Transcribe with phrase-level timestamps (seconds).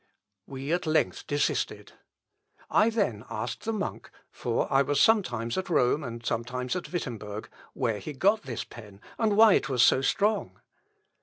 [0.47, 1.91] We at length desisted.
[2.71, 7.47] I then asked the monk (for I was sometimes at Rome and sometimes at Wittemberg)
[7.73, 10.59] where he got this pen, and why it was so strong.